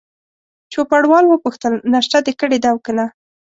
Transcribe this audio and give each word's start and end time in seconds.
چوپړوال 0.73 1.25
وپوښتل: 1.27 1.73
ناشته 1.93 2.17
دي 2.25 2.33
کړې 2.39 2.57
ده 2.63 2.69
او 2.71 2.77
که 2.85 2.91
نه؟ 2.97 3.05